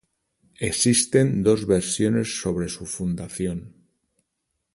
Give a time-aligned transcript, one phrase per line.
[0.57, 3.75] Existen dos versiones sobre su fundación.